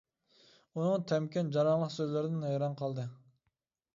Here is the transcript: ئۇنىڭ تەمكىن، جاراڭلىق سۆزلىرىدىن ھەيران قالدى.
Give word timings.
ئۇنىڭ 0.79 1.03
تەمكىن، 1.11 1.51
جاراڭلىق 1.57 1.93
سۆزلىرىدىن 1.97 2.47
ھەيران 2.47 2.75
قالدى. 2.83 3.07